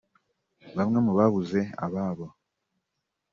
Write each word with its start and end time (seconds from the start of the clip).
Bamwe 0.77 0.99
mu 1.05 1.11
babuze 1.17 1.59
ababo 1.85 2.27